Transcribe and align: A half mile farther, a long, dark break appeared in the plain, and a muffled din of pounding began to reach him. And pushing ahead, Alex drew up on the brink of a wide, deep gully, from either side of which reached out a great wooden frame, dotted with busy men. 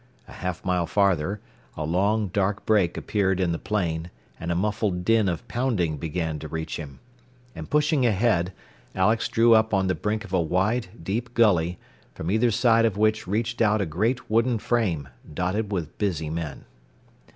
A 0.27 0.31
half 0.33 0.65
mile 0.65 0.87
farther, 0.87 1.39
a 1.77 1.85
long, 1.85 2.29
dark 2.29 2.65
break 2.65 2.97
appeared 2.97 3.39
in 3.39 3.51
the 3.51 3.59
plain, 3.59 4.09
and 4.39 4.51
a 4.51 4.55
muffled 4.55 5.05
din 5.05 5.29
of 5.29 5.47
pounding 5.47 5.97
began 5.97 6.39
to 6.39 6.47
reach 6.47 6.77
him. 6.77 6.97
And 7.55 7.69
pushing 7.69 8.03
ahead, 8.03 8.51
Alex 8.95 9.27
drew 9.27 9.53
up 9.53 9.75
on 9.75 9.85
the 9.85 9.93
brink 9.93 10.25
of 10.25 10.33
a 10.33 10.41
wide, 10.41 10.87
deep 11.03 11.35
gully, 11.35 11.77
from 12.15 12.31
either 12.31 12.49
side 12.49 12.85
of 12.85 12.97
which 12.97 13.27
reached 13.27 13.61
out 13.61 13.79
a 13.79 13.85
great 13.85 14.27
wooden 14.27 14.57
frame, 14.57 15.07
dotted 15.31 15.71
with 15.71 15.95
busy 15.99 16.31
men. 16.31 16.65